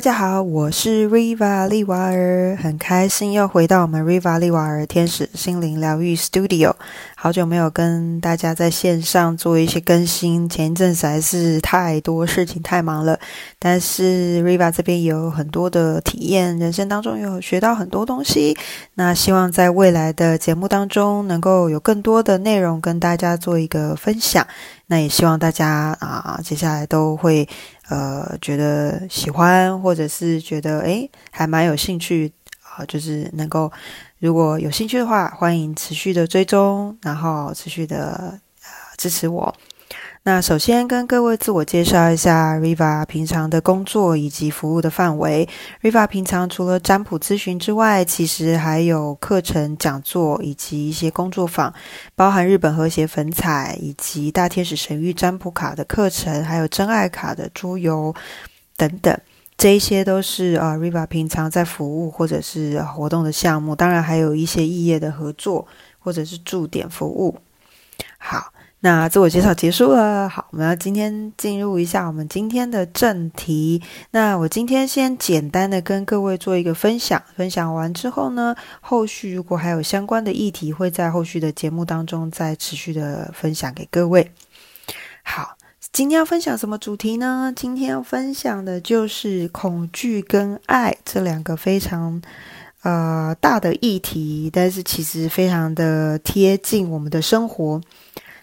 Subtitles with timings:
[0.00, 6.72] 大家好，我是 Riva 利瓦尔，很开心又回到我们 Riva 利瓦尔天使心灵疗愈 Studio。
[7.22, 13.20] 好久没有跟大家在线上做一些更新，前一阵子还是太多事情太忙了。
[13.58, 18.56] 但是 Riva 这边有很多的体验，人生当中有学到很多东西。
[18.94, 24.46] 那希望在未来的节目当中，能够有更多的内容跟大家做一个分享。
[24.86, 27.46] 那也希望大家啊，接下来都会
[27.90, 33.70] 呃觉得喜欢，或者是觉得诶还蛮有兴趣啊，就是能够。
[34.20, 39.52] 如果有兴趣的话，欢迎持续的追踪，然后持续的呃支持我。
[40.22, 45.48] 那首先跟各位自我介绍一下，Riva 平常的工作以及服务的范围。
[45.80, 51.72] Riva 平常除了占卜咨询之外，其实还有课程讲座以及一些工作坊，
[52.14, 58.14] 包含日本和谐粉彩以及大天使神谕占卜卡的课程，还有真爱卡的桌游
[58.76, 59.18] 等等。
[59.60, 67.36] 这一些都是啊，Riva 平常在服务或者是活动的项目，当然还有一些异业的合作或者是驻点服务。
[68.16, 70.26] 好，那自我介绍结束了。
[70.30, 73.82] 好，我们要今天进入一下我们今天的正题。
[74.12, 84.32] 那我今天先简单的跟各位做一个分享，分享完之后呢，后续如果还有相关的议题，会在后续的节目当中再持续的分享给各位。
[85.22, 85.59] 好。
[85.80, 87.50] 今天要分享什么主题呢？
[87.56, 92.20] 今天要分享的就是恐惧跟爱这两个非常
[92.82, 97.80] 呃大的议题，但是其实非常的贴近我们的生活。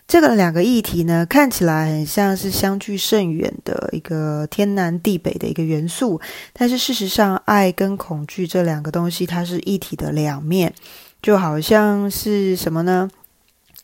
[0.08, 6.20] 这个两个议题呢，看起来很像是相距甚远的一个天南地北的一个元素，
[6.54, 10.74] 但是事实上，爱跟恐惧这两个东西，它是一体的两面，
[11.22, 13.08] 就好像是什么呢？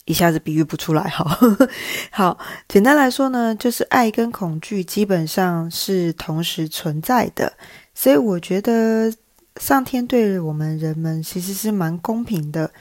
[0.05, 1.37] 一下子比喻不出来，哈，
[2.11, 2.37] 好，
[2.67, 7.53] 简单来说呢，就是爱跟恐惧基本上是同时存在的，
[7.93, 9.13] 所以我觉得
[9.61, 12.71] 上天对我们人们其实是蛮公平的。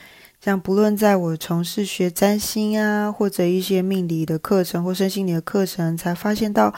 [0.40, 6.74] 像不论在我从事学占星啊，或者一些命理的课程或身心灵的课程，才发现到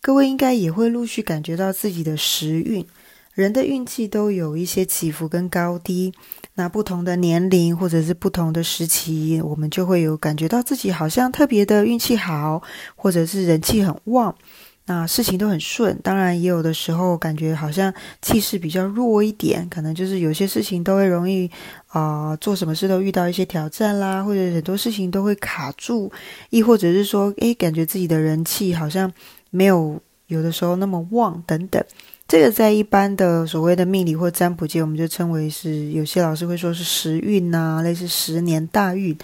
[0.00, 2.86] 各位应该也会陆续感觉到自己的时运。
[3.34, 6.12] 人的运气都有一些起伏跟高低，
[6.54, 12.62] 那不同的年龄或者是不同的时期，我们就会有感觉到自己好像特别的运气好，
[12.94, 14.32] 或者是人气很旺，
[14.86, 15.98] 那事情都很顺。
[16.00, 21.50] 当然，也有的时候感觉好像气势比较弱一点，可能就是有些事情都会容易
[21.88, 26.12] 啊，做什么事都遇到一些挑战啦，或者很多事情都会卡住，
[26.50, 29.12] 亦或者是说，诶，感觉自己的人气好像
[29.50, 31.84] 没有有的时候那么旺等等。
[32.26, 39.16] 这个在一般的所谓的命理或占卜界，我们就称为是有些老师会说是时运呐，类似十年大运。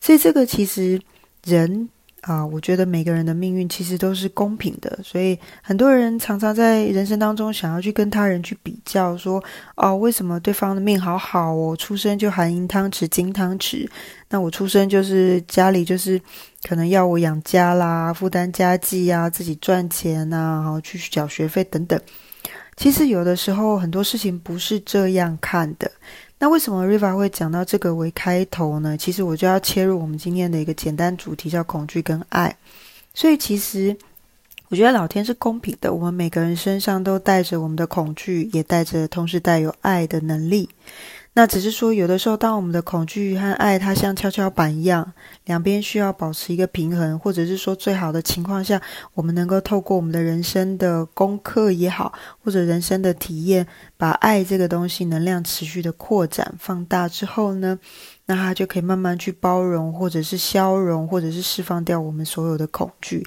[0.00, 1.00] 所以这个其实
[1.44, 1.88] 人
[2.22, 4.98] 啊，我觉得每个人的命运其实都是公平的。
[5.02, 9.42] 所以很多人常常在人生当中想要去跟他人去比较，说
[9.76, 13.88] 哦，为什么对方的命好好哦，出生就含银汤匙金汤匙，
[14.28, 16.20] 那我出生就是家里就是
[16.68, 21.98] 可能要我养家啦，负担家计啊，自己赚钱呐，然后去缴学费等等。
[22.76, 25.90] 其实有的时候很多事情不是这样看的。
[26.42, 28.96] 那为什么 Riva 会讲到这个为开头呢？
[28.96, 32.56] 其实我就要切入我们今天的一个简单主题，叫恐惧跟爱。
[33.12, 33.94] 所以其实
[34.70, 40.70] 我觉得老天是公平的，我们每个人身上都带着我们的恐惧，也带着同时带有爱的能力。
[41.40, 45.10] 那只是说，有的时候，当我们的恐惧和爱它像跷跷板一样，
[45.46, 48.78] 两边需要保持一个平衡，或者是说，最好的情况下，
[49.14, 52.12] 我们能够透过我们的人生的功课也好，
[52.44, 57.78] 或者人生的体验，把爱这个东西能量持续的扩展、放大之后呢？
[58.26, 63.26] 那它就可以慢慢去包容，或者是消融，或者是释放掉我们所有的恐惧。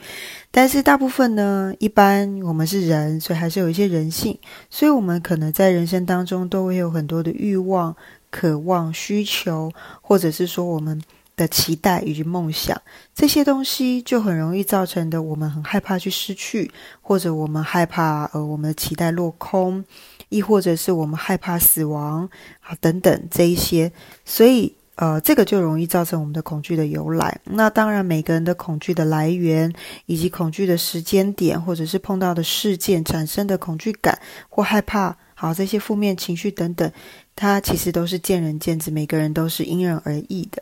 [0.49, 4.39] 但是大部分呢，一般我们是人，所以还是有一些人性，
[4.69, 7.93] 所以我们可能在人生当中都会有很多的欲望、
[8.31, 9.71] 渴望、需求，
[10.01, 11.01] 或者是说我们
[11.35, 12.81] 的期待以及梦想，
[13.13, 16.71] 这些东西就很容易造成的，我们很害怕去失去，
[17.01, 19.83] 或者我们害怕呃我们的期待落空，
[20.29, 22.29] 亦或者是我们害怕死亡
[22.61, 23.91] 啊等等这一些，
[24.23, 24.73] 所以。
[24.95, 27.39] 呃，这个就容易造成我们的恐惧的由来。
[27.45, 29.73] 那当然，每个人的恐惧的来源，
[30.05, 34.19] 以及恐惧的时间点，或者是碰到的事件产生的恐惧感
[34.49, 36.91] 或害怕，好这些负面情绪等等，
[37.35, 40.61] 它其实都是见仁见智，每个人都是因人而异的。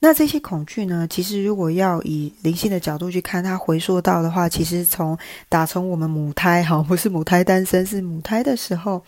[0.00, 5.16] 那这些恐惧呢，其实如果要以灵性的角度去看，它回溯到的话，其实从
[5.48, 9.04] 打从我们母胎，哈，不是母胎单身，是母胎的时候。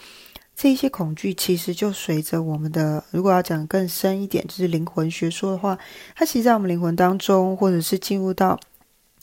[0.56, 5.78] 这些恐惧其实就随着我们的，如果要讲更深一点，就是灵魂学说的话，
[6.14, 8.58] 它其实，在我们灵魂当中，或者是进入到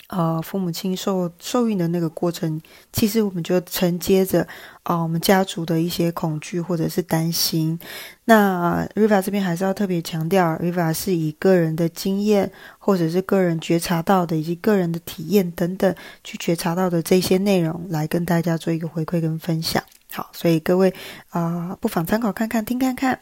[0.08, 2.62] 呃，父母亲受受孕的那个过程，
[2.92, 4.46] 其实我们就承接着
[4.84, 7.80] 啊，我们家族的一些恐惧或者是担心。
[8.26, 15.96] 那 Riva 这边还是要特别强调，Riva 是以个人的经验或者是个人觉察到的，以及个人的体验等等
[16.26, 19.82] 去觉察到的这些内容，来跟大家做一个回馈跟分享。
[20.12, 20.94] 好，所以各位
[21.30, 23.20] 啊，不妨参考看看，听看看。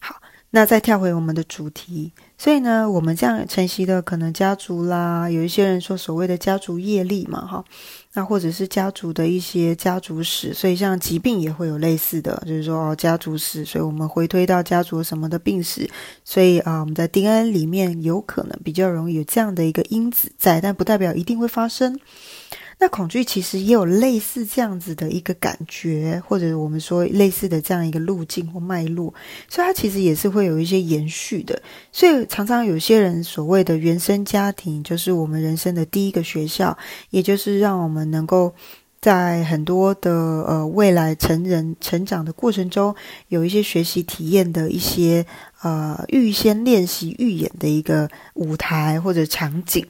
[0.00, 0.16] 好。
[0.54, 7.64] 那再跳回我们的主题，所以呢，我们这样承袭的可能家族啦，有一些人说所谓的家族业力嘛，哈，
[8.12, 15.88] 那或者是家族的一些家族史，所以像疾病也会有类似的，就是说哦家族史，所以我们回推到家族什么的病史，
[16.22, 21.98] 所以啊我们在 DNA 里面有可能比较容易有这样的一个因子在，但不代表一定会发生。
[22.78, 29.14] 那恐惧其实也有类似这样子的一个感觉，或者我们说类似的这样一个路径或脉络，
[29.48, 31.62] 所以它其实也是会有一些延续的。
[31.92, 36.76] 所以常常有些人所谓的原生家庭，就是我们人生的第一个学校，
[37.10, 38.52] 也就是让我们能够
[39.00, 42.94] 在很多的呃未来成人成长的过程中，
[43.28, 45.24] 有一些学习体验的一些
[45.62, 49.86] 呃预先练习预演的一个舞台或者场景。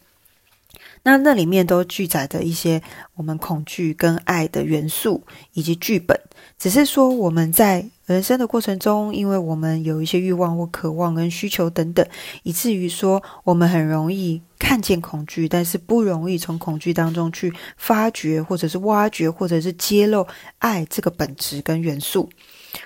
[1.04, 2.81] 那那里面都记载着一些
[3.14, 6.19] 我们恐惧跟爱的元素以及剧本，
[6.58, 12.06] 只是说我们在人生的过程中，因为我们有一些欲望或渴望跟需求等等，
[12.44, 20.26] 以至于说我们很容易看见恐惧，但是不容易从恐惧当中去发掘或者是挖掘或者是揭露
[20.58, 22.28] 爱这个本质跟元素。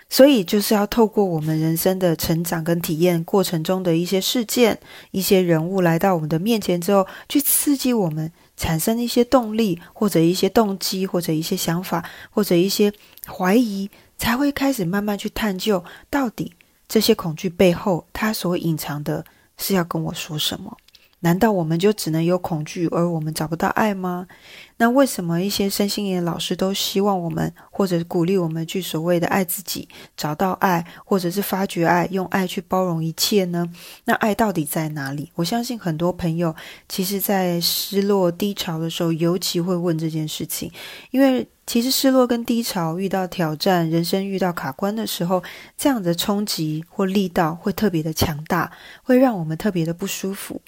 [0.09, 4.79] 所以就是要透过我们人生的成长跟体验过程中的一些事件、
[5.11, 12.93] 一些人物来到我们的面前之后，去刺激我们产生一些动力，或者一些动机，或者一些想法，或者一些
[13.27, 16.53] 怀疑，才会开始慢慢去探究，到底
[16.89, 19.25] 这些恐惧背后，它所隐藏的
[19.57, 20.77] 是要跟我说什么。
[21.27, 24.29] 难道我们就只能有恐惧，而我们找不到爱吗？
[24.77, 33.69] 那为什么一些身心灵老师都希望我们，或者鼓励我们去所谓的爱自己、找到爱，或者是发掘爱，用爱去包容一切呢？
[34.05, 35.33] 那爱到底在哪里？
[35.35, 36.55] 我相信很多朋友
[36.89, 40.71] 其实，在失落低潮的时候，尤其会问这件事情，
[41.11, 45.43] 因为其实失落跟低潮、遇到挑战、人生遇到卡关的时候，
[45.77, 48.71] 这样的冲击或力道会特别的强大，
[49.03, 50.61] 会让我们特别的不舒服。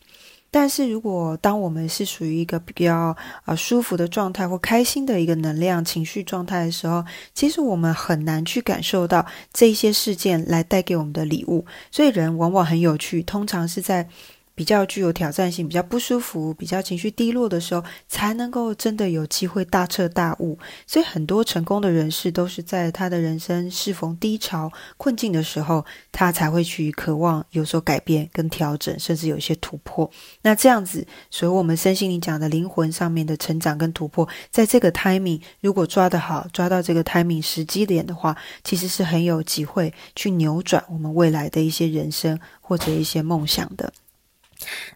[0.50, 7.04] 但是如果当我们是属于一个比较啊舒服的状态或开心的一个能量情绪状态的时候，
[7.34, 11.66] 其实我们很难去感受到这些事件来带给我们的礼物。
[11.90, 14.08] 所以人往往很有趣，通常是在。
[14.58, 20.58] 比较具有挑战性、比较不舒服、比较情绪低落的时候，才能够真的有机会大彻大悟。
[20.84, 30.10] 所以，很多成功的人士都是在他的人生适逢低潮、困境的时候，他才会去渴望有所改变跟调整，甚至有一些突破。
[30.42, 43.92] 那这样子，所以我们身心灵讲的灵魂上面的成长跟突破，在这个 timing 如果抓得好，抓到这个 timing 时机点的话，其实是很有机会去扭转我们未来的一些人生或者一些梦想的。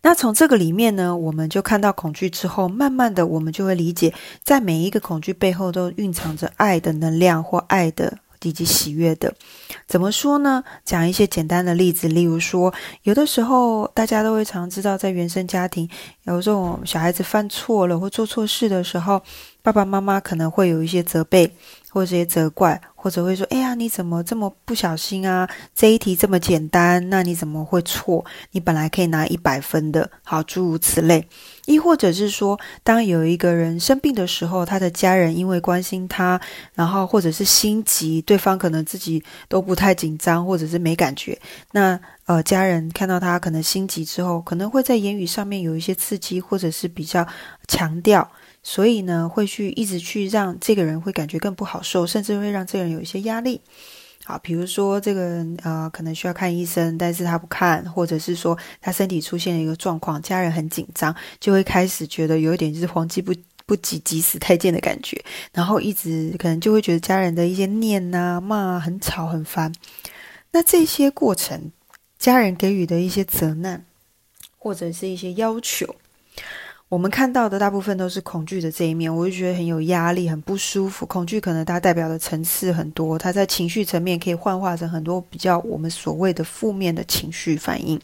[0.02, 4.12] 那从这个里面呢，我们就看到恐惧之后，慢慢的我们就会理解，
[4.42, 9.32] 在每一个恐惧背后都蕴藏着爱的能量或爱的以及喜悦的。
[9.86, 10.64] 怎么说呢？
[10.84, 12.74] 讲一些简单的例子，例如说，
[13.04, 15.88] 有的时候大家都会常知道，在原生家庭，
[16.24, 19.22] 有这种小孩子犯错了或做错事的时候，
[19.62, 21.54] 爸爸妈妈可能会有一些责备。
[21.93, 25.46] 或者一些责怪，或者会说：“哎呀，你怎么这么不小心啊？
[25.75, 28.25] 这一题这么简单，那你怎么会错？
[28.53, 31.29] 你本来可以拿一百分的。”好，诸如此类。
[31.67, 36.41] 亦或者是说，当有一个人生病的时候，他的家人因为关心他，
[36.75, 41.39] 然后或者是心急，对方可能自己都不太紧张，或者是没感觉。
[41.72, 47.27] 那呃，家人看到他可能心急之后，可能会在言语上面有一些刺激，或者是比较
[47.69, 48.27] 强调。
[48.62, 53.60] 所以呢，会去一直去让这个人会感觉更不好受，甚至会让这个人有一些压力。
[54.24, 63.34] 好，比如说这个人呃，可能需要看医生，但是他不看，或者是说他身体出现了一个状况，家人很紧张，就会开始觉得有一点就是黄鸡不
[63.66, 65.20] 不急急死太监的感觉，
[65.52, 69.72] 然后一直可能就会觉得家人的一些念呐骂很吵很烦。
[70.52, 71.72] 那这些过程，
[72.16, 73.84] 家人给予的一些责难，
[74.56, 75.96] 或者是一些要求。
[76.93, 81.06] 我们看到的大部分都是恐惧的这一面，我就觉得很有压力，很不舒服。
[81.06, 87.99] 恐惧可能它代表的层次很多，它在情绪层面可以幻化成很多比较我们所谓的负面的情绪反应。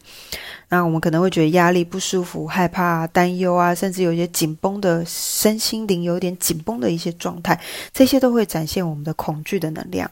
[0.71, 7.61] 那我们可能会觉得压力、不舒服、害怕、担忧啊，甚至有一些紧绷的身心灵有点紧绷的一些状态，
[7.93, 10.11] 这些都会展现我们的恐惧的能量。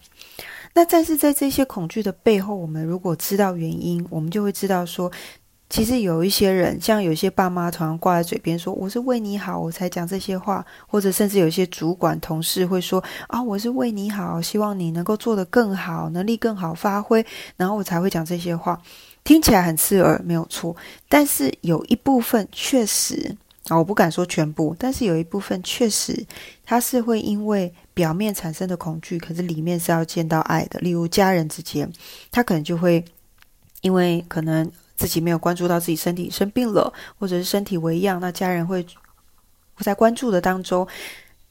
[0.75, 5.11] 那但是在这些恐惧的背后，我们如果知道原因，我们就会知道说。
[5.68, 18.80] 其实有一些人，像有些爸妈常常挂在嘴边说：“我是为你好，我才讲这些话。”或者甚至有些主管同事会说：“啊，我是为你好，希望你能够做得更好，能力更好发挥，然后我才会讲这些话。”
[19.25, 20.75] 听起来很刺耳，没有错。
[21.08, 26.25] 但是有一部分确实啊，我不敢说全部，但是有一部分确实，
[26.64, 30.78] 他是会因为表面产生的恐惧，可是里面是要见到爱的。
[30.78, 31.92] 例如家人之间，
[32.30, 33.04] 他可能就会
[33.80, 34.70] 因为可能。
[34.96, 38.84] 自己没有关注到自己身体生病了，或者是身体为恙，那家人会
[39.74, 40.86] 不在关注的当中。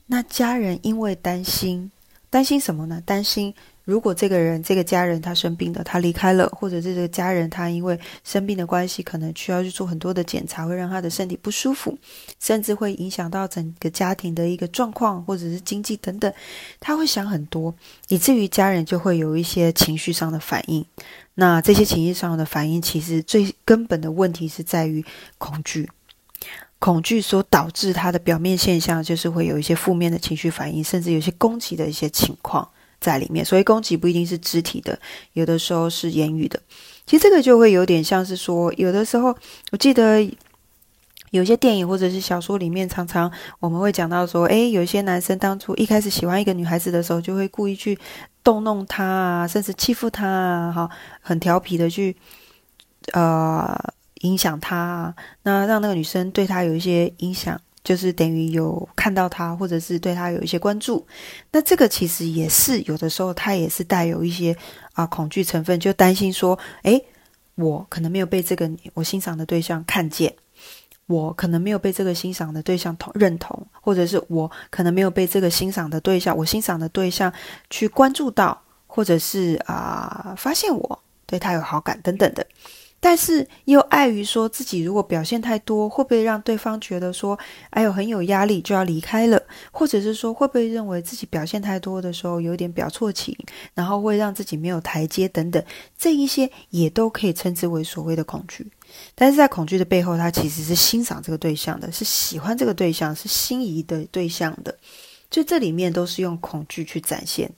[0.08, 1.90] 那家人因为担心，
[2.30, 3.02] 担心什么呢？
[3.06, 11.96] 担心如果这个人、这个家人他生病了，他离开了，或者是这个家人他因为生病的关系，可能需要去做很多的检查，会让他的身体不舒服，
[12.40, 16.32] 甚至会影响到整个家庭的一个状况，或者是经济等等。
[16.80, 17.74] 他会想很多，
[18.08, 20.84] 以至于家人就会有一些情绪上的反应。
[21.36, 25.04] 那这些情绪上的反应，其实最根本的问题是在于
[25.38, 25.90] 恐惧，
[26.80, 32.68] 恐惧所导致它的表面现象，就是会有一些负面的情绪反应，甚至有些攻击的一些情况
[33.00, 33.46] 在里面。
[33.46, 34.98] 所以攻击不一定是肢体的，
[35.34, 36.60] 有的时候是言语的。
[37.06, 39.38] 其实这个就会有点像是说，有的时候
[39.72, 40.28] 我记得。
[41.32, 47.98] 有些电影或者是小说里面，常常我们会讲到说，诶，有些男生当初一开始喜欢一个女孩子的时候，就会故意去
[48.42, 50.90] 逗弄她啊，甚至欺负她啊，哈，
[51.20, 52.16] 很调皮的去
[53.14, 53.78] 呃
[54.22, 61.06] 影响她啊，那让那个女生对他有一些影响，就是等于有看到他，或者是对他有一些关注。
[61.52, 64.56] 那这个其实也是有的时候，他也是带有一些
[64.94, 67.04] 啊恐惧成分，就担心说，诶，
[67.56, 70.34] 我可能没有被这个我欣赏的对象看见。
[71.08, 77.32] 我可能没有被这个欣赏的对象同认同，或者是我可能没有被这个欣赏的对象，我欣赏的对象
[77.70, 82.46] 去关注到，或者是啊发现我对他有好感等等的。
[82.98, 87.38] 但是又碍于说自己如果表现太多，会不会让对方觉得说，
[87.70, 93.38] 哎呦很有压力就要离开了，或者是说会不会认为自己表现太多的时候有点表错情，
[93.76, 95.64] 然后会让自己没有台阶等等，
[95.96, 98.66] 这一些也都可以称之为所谓的恐惧。
[99.14, 104.78] 但是在恐惧的背后，他其实是欣赏这个对象的，是喜欢这个对象，是心仪的对象的，
[105.30, 107.52] 就这里面都是用恐惧去展现，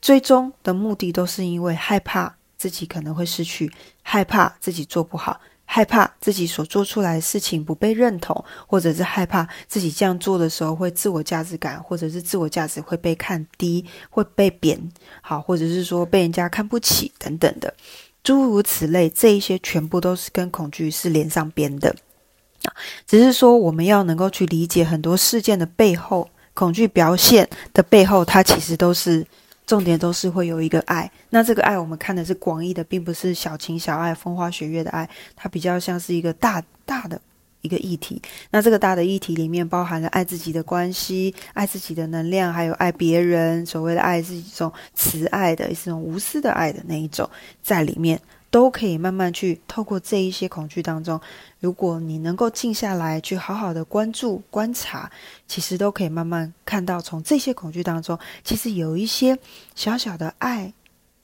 [0.00, 2.34] 最终的目的都是因为害怕。
[2.58, 3.68] 自己可能会失去，
[4.02, 14.80] 害怕自己做不好，害怕自己所做出来的事情不被认同，或者是害怕自己这样做的时候会自我价值感，或者是自我价值会被看低，会被贬，
[15.22, 17.74] 好，或者是说被人家看不起等等的，
[18.22, 21.94] 诸如此类，这一些全部都是跟恐惧是连上边的
[22.64, 22.72] 啊。
[23.06, 29.26] 只是说我们要能够去理解很多事件的背后，恐惧表现的背后，它其实都是。
[29.64, 37.18] 重点都是会有一个爱，那这个爱我们看的是广义的，并不是小情小爱、风花雪月的爱，它比较像是一个大大的
[37.62, 38.20] 一个议题。
[38.50, 43.64] 那这个大的议题里面包含了爱自己的关系、爱自己的能量，还有爱别人。
[43.64, 47.28] 所谓的爱是一种慈爱的，是一种无私的爱的那一种
[47.62, 48.20] 在里面。
[48.52, 51.18] 都可以慢慢去透过这一些恐惧当中，
[51.60, 55.10] 如果你能够静下来，去好好的关注、观察，
[55.48, 59.38] 其实都可以慢慢看到，从这些恐惧当中，其实有一些
[59.74, 60.70] 小小的爱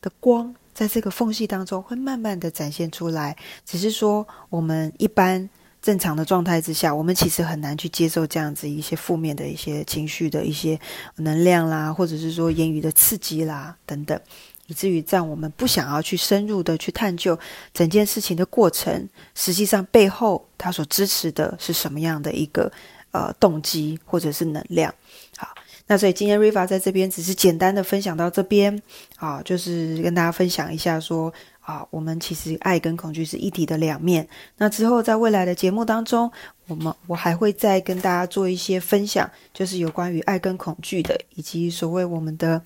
[0.01, 3.37] 的光，在这个缝隙当中会慢慢的展现出来。
[3.67, 5.47] 只是说，我们一般
[5.81, 10.79] 正常的状态之下，我们其实很难去接受这样子一些负面的一些情绪的一些
[11.17, 14.21] 能量啦，或者是说言语的刺激啦等等。
[14.67, 17.39] 以至于在我们不想要去深入的去探究
[17.73, 22.71] 整件事情的过程，实际上背后它所支持的是什么样的一个
[23.13, 24.95] 呃动机或者是能量？
[25.39, 25.49] 好，
[25.89, 28.81] 那所以今天 Riva 在这边只是简单的分享到这边
[29.17, 34.29] 啊，就是跟大家分享一下说啊，我们其实爱跟恐惧是一体的两面。
[34.59, 36.31] 那之后在未来的节目当中，
[36.69, 42.63] 我们我还会再跟大家做一些分享，就是有关于爱跟恐惧的，以及所谓我们的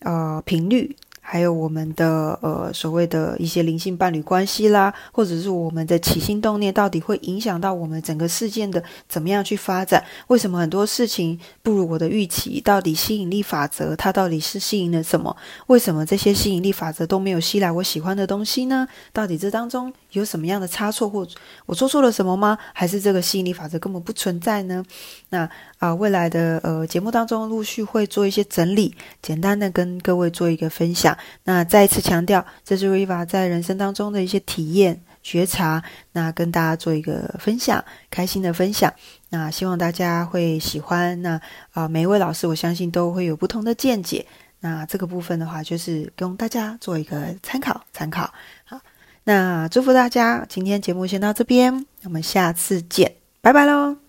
[0.00, 0.94] 呃频率。
[1.28, 10.04] 还有我们的呃所谓的一些灵性伴侣关系啦，或者是我们的起心动念，到底会影响到我们整个事件的怎么样去发展？
[10.28, 12.60] 为什么很多事情不如我的预期？
[12.60, 15.36] 到底吸引力法则它到底是吸引了什么？
[15.66, 18.86] 为什么这些吸引力法则都没有吸来我喜欢的东西呢？
[19.12, 21.26] 到底这当中有什么样的差错，或
[21.66, 22.56] 我做错了什么吗？
[22.72, 24.84] 还是这个吸引力法则根本不存在呢？
[25.30, 31.16] 那啊，未来的呃节目当中陆续会做一些整理，简单的跟各位做一个分享。
[31.44, 38.92] 那再一次强调，这是 Riva 在人生当中的一些体验觉察，那跟大家做一个分享，开心的分享。
[39.28, 41.20] 那希望大家会喜欢。
[41.20, 41.40] 那
[41.72, 44.24] 啊，每一位老师，我相信都会有不同的见解。
[44.60, 48.32] 那这个部分的话，就是供大家做一个参考参考。
[48.64, 48.80] 好，
[49.24, 54.05] 那祝福大家，今天节目先到这边，我们下次见，拜拜喽。